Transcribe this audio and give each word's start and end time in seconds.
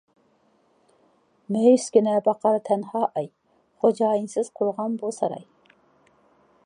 مەيۈسكىنە 1.55 2.15
باقار 2.29 2.57
تەنھا 2.71 3.03
ئاي، 3.05 3.29
خوجايىنسىز 3.85 4.51
قورغان-بۇ 4.59 5.13
ساراي. 5.21 5.47